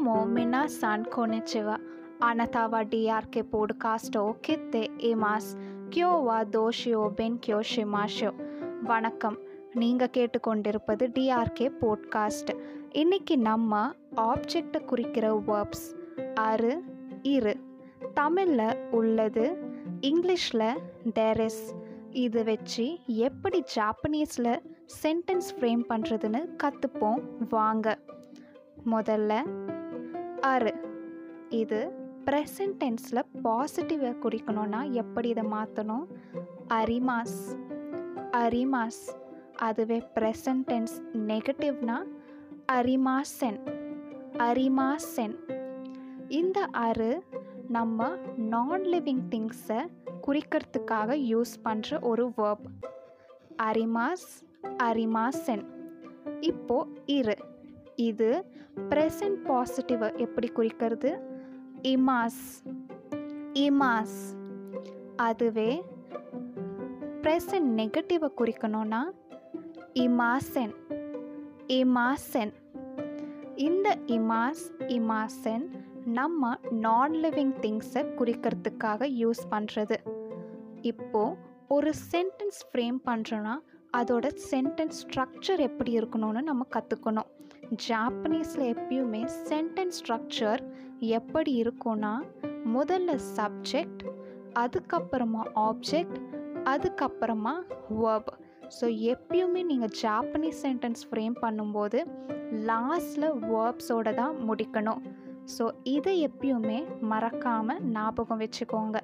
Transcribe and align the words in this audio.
મોમિના 0.00 0.66
સાંકોને 0.72 1.38
જેવા 1.52 1.78
આનાથાવા 2.20 2.80
ડીઆરકે 2.82 3.40
போட்காஸ்டோ 3.52 4.22
கித்தே 4.46 4.82
Amos 5.08 5.48
கியோவா 5.90 6.38
தோஷியோ 6.54 7.02
pen 7.14 7.36
கியோஷிமாஷோ 7.46 8.30
வணக்கம் 8.82 9.36
நீங்கள் 9.74 10.12
கேட்டுக்கொண்டிருப்பது 10.16 11.06
டிஆர்கே 11.16 11.66
போட்காஸ்ட் 11.80 12.52
இன்னைக்கு 12.92 13.36
நம்ம 13.40 13.82
ஆப்ஜெக்டை 14.26 14.80
குறிக்கிற 14.84 15.34
வேர்ப்ஸ் 15.48 15.86
அரு 16.42 16.72
இரு 17.28 17.54
தமிழில் 18.14 18.66
உள்ளது 18.90 19.46
இங்கிலீஷில் 20.02 20.68
டெரிஸ் 21.12 21.64
இது 22.20 22.42
வச்சு 22.44 22.86
எப்படி 23.20 23.60
ஜாப்பனீஸில் 23.74 24.54
சென்டென்ஸ் 25.02 25.50
ஃப்ரேம் 25.56 25.84
பண்ணுறதுன்னு 25.88 26.42
கற்றுப்போம் 26.62 27.20
வாங்க 27.50 27.98
முதல்ல 28.90 29.32
அரு 30.40 30.74
இது 31.48 31.90
ப்ரெசன்ட் 32.24 32.76
டென்ஸில் 32.78 33.22
பாசிட்டிவை 33.44 34.16
குறிக்கணும்னா 34.22 34.90
எப்படி 34.90 35.28
இதை 35.28 35.44
மாற்றணும் 35.44 36.04
அரிமாஸ். 36.68 37.56
அரிமாஸ். 38.32 39.02
அதுவே 39.56 40.02
ப்ரெசன்ட் 40.14 40.62
டென்ஸ் 40.66 41.02
நெகட்டிவ்னா 41.12 42.02
அரிமாசென். 42.72 43.58
அரிமாசென். 44.38 45.36
இந்த 46.28 46.60
அரு 46.60 47.22
நம்ம 47.68 48.16
நான் 48.36 48.80
லிவிங் 48.80 49.22
திங்ஸை 49.30 49.86
குறிக்கிறதுக்காக 50.26 51.16
யூஸ் 51.32 51.54
பண்ணுற 51.64 52.00
ஒரு 52.00 52.32
வேர்ப் 52.36 52.66
அரிமாஸ் 53.62 54.30
அரிமாசென். 54.62 55.64
இப்போது 56.40 57.02
இரு. 57.06 57.36
இது 57.96 58.44
ப்ரெசன்ட் 58.90 59.40
பாசிட்டிவை 59.48 60.16
எப்படி 60.16 60.48
குறிக்கிறது? 60.48 61.10
இமாஸ் 61.82 62.64
இமாஸ் 63.52 64.18
அதுவே 65.16 65.82
ப்ரெசன்ட் 67.22 67.70
நெகட்டிவை 67.78 68.30
குறிக்கணும்னா 68.38 69.02
இமாசென் 69.92 70.74
இமாசென் 71.66 72.52
இந்த 73.54 73.96
இமாஸ் 74.06 74.64
இமாசென் 74.88 75.64
நம்ம 76.04 76.58
நான் 76.70 77.12
லிவிங் 77.12 77.54
திங்ஸை 77.62 78.02
குறிக்கிறதுக்காக 78.18 79.08
யூஸ் 79.18 79.42
பண்ணுறது 79.50 79.96
இப்போது 80.82 81.36
ஒரு 81.68 81.94
சென்டென்ஸ் 82.12 82.60
ஃப்ரேம் 82.72 83.00
பண்ணுறோன்னா 83.06 83.56
அதோட 83.96 84.26
சென்டென்ஸ் 84.50 84.98
ஸ்ட்ரக்சர் 85.02 85.60
எப்படி 85.60 85.98
இருக்கணும்னு 86.00 86.42
நம்ம 86.42 86.66
கற்றுக்கணும் 86.74 87.30
ஜாப்பனீஸில் 87.76 88.64
எப்பயுமே 88.74 89.22
சென்டென்ஸ் 89.48 89.98
ஸ்ட்ரக்சர் 90.00 90.62
எப்படி 91.00 91.62
இருக்கும்னா 91.62 92.14
முதல்ல 92.76 93.18
சப்ஜெக்ட் 93.36 94.02
அதுக்கப்புறமா 94.58 95.42
ஆப்ஜெக்ட் 95.54 96.18
அதுக்கப்புறமா 96.64 97.54
வேர்ப் 98.00 98.30
ஸோ 98.80 98.86
எப்பயுமே 99.12 99.62
நீங்கள் 99.64 99.92
ஜாப்பனீஸ் 100.02 100.60
சென்டென்ஸ் 100.62 101.02
ஃப்ரேம் 101.10 101.36
பண்ணும்போது 101.40 102.00
லாஸ்டில் 102.70 103.28
வேர்ப்ஸோடு 103.50 104.14
தான் 104.14 104.36
முடிக்கணும். 104.48 105.02
ஸோ 105.58 105.70
இதை 105.82 106.26
எப்பயுமே 106.26 106.78
மறக்காமல் 107.00 107.82
ஞாபகம் 107.82 108.40
வச்சுக்கோங்க. 108.40 108.98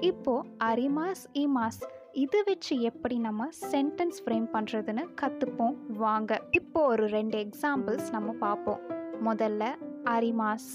இப்போது 0.00 0.48
அரிமாஸ் 0.64 1.24
இமாஸ் 1.32 1.82
இது 2.22 2.42
வச்சு 2.46 2.80
எப்படி 2.80 3.18
நம்ம 3.18 3.48
சென்டென்ஸ் 3.70 4.18
ஃப்ரேம் 4.24 4.46
பண்ணுறதுன்னு 4.52 5.02
கற்றுப்போம் 5.20 5.74
வாங்க. 5.88 6.38
இப்போ 6.50 6.86
ஒரு 6.86 7.06
ரெண்டு 7.06 7.36
எக்ஸாம்பிள்ஸ் 7.38 8.10
நம்ம 8.10 8.32
பார்ப்போம் 8.32 8.80
முதல்ல 9.24 9.64
அரிமாஸ். 10.04 10.70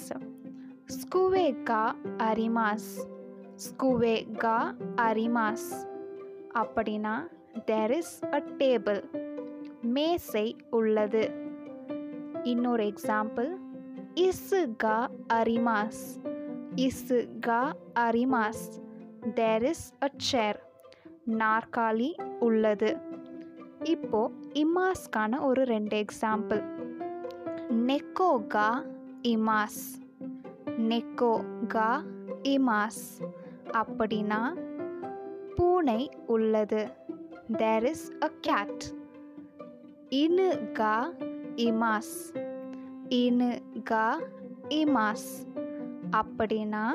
ஸ்கூவே 0.97 1.63
கா 1.63 1.95
அரிமாஸ். 2.17 2.91
ஸ்கூவே 3.65 4.37
கா 4.37 4.75
அரிமாஸ். 4.95 5.69
அப்படின்னா 6.53 7.27
தேர் 7.65 7.91
இஸ் 7.91 8.23
அ 8.33 8.43
டேபிள் 8.57 9.01
மேசை 9.81 10.55
உள்ளது. 10.69 11.31
இன்னொரு 12.43 12.83
எக்ஸாம்பிள் 12.83 13.51
இசு 14.15 14.75
கா 14.77 15.09
அரிமாஸ். 15.33 16.03
இசு 16.75 17.39
கா 17.39 17.73
அரிமாஸ். 17.99 18.67
தேர் 19.33 19.63
இஸ் 19.63 19.93
அ 20.03 20.09
சேர் 20.17 20.69
நாற்காலி 21.31 22.09
உள்ளது. 22.39 22.97
இப்போ 23.83 24.31
இமாஸ்க்கான 24.53 25.41
ஒரு 25.41 25.65
ரெண்டு 25.65 26.05
எக்ஸாம்பிள் 26.05 26.63
நெக்கோ 27.87 28.47
கா 28.47 28.83
இமாஸ். 29.21 29.81
நெக்கோ 30.65 31.43
கா 31.67 32.03
இமாஸ். 32.43 33.03
அப்படின்னா 33.71 34.41
பூனை 35.55 36.09
உள்ளது. 36.27 36.91
தேர் 37.57 37.85
இஸ் 37.85 38.11
அ 38.23 38.31
கேட் 38.41 38.83
இனு 40.09 40.69
கா 40.73 41.13
இமாஸ். 41.55 42.15
இனு 43.09 43.61
கா 43.83 44.19
இமாஸ். 44.69 45.29
அப்படின்னா 46.11 46.85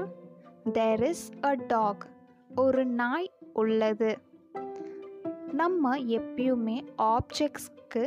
தேர் 0.73 1.03
இஸ் 1.03 1.31
அ 1.45 1.55
டாக் 1.55 2.07
ஒரு 2.55 2.85
நாய் 2.85 3.31
உள்ளது. 3.53 4.19
நம்ம 5.59 5.91
எப்பயுமே 6.17 6.77
ஆப்ஜெக்ட்ஸ்க்கு 7.15 8.03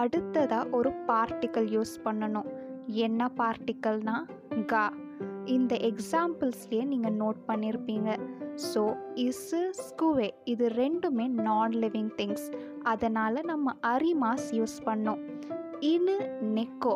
அடுத்ததாக 0.00 0.70
ஒரு 0.76 0.90
பார்ட்டிக்கல் 1.08 1.68
யூஸ் 1.76 1.94
பண்ணணும். 2.04 2.48
என்ன 3.06 3.28
பார்ட்டிக்கல்னா 3.40 4.16
கா 4.72 4.84
இந்த 5.54 5.74
எக்ஸாம்பிள்ஸ்லேயே 5.88 6.84
நீங்கள் 6.92 7.16
நோட் 7.22 7.40
பண்ணியிருப்பீங்க 7.48 8.10
ஸோ 8.68 8.82
இசு 9.24 9.62
ஸ்குவே 9.84 10.28
இது 10.52 10.68
ரெண்டுமே 10.82 11.26
நான் 11.46 11.74
லிவிங் 11.84 12.12
திங்ஸ் 12.20 12.46
அதனால் 12.92 13.40
நம்ம 13.52 13.74
அரிமாஸ் 13.94 14.48
யூஸ் 14.58 14.78
பண்ணோம். 14.88 15.22
இனு 15.92 16.16
நெக்கோ 16.56 16.94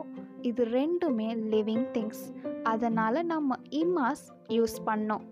இது 0.51 0.65
ரெண்டுமே 0.79 1.29
லிவிங் 1.55 1.89
திங்ஸ் 1.97 2.25
அதனால் 2.73 3.27
நம்ம 3.33 3.59
இமாஸ் 3.83 4.27
யூஸ் 4.59 4.79
பண்ணோம். 4.91 5.27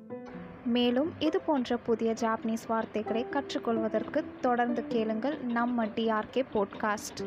மேலும் 0.66 1.12
இது 1.18 1.40
போன்ற 1.40 1.76
புதிய 1.76 2.12
ஜாப்பனீஸ் 2.20 2.66
வார்த்தைகளை 2.66 3.22
கற்றுக்கொள்வதற்கு 3.30 4.24
தொடர்ந்து 4.40 4.84
கேளுங்கள் 4.88 5.38
நம்ம 5.48 5.86
டிஆர்கே 5.96 6.44
போட்காஸ்ட் 6.54 7.22